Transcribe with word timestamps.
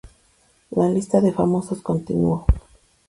La 0.71 0.89
lista 0.89 1.21
de 1.21 1.31
famosos 1.31 1.83
continuó. 1.83 2.47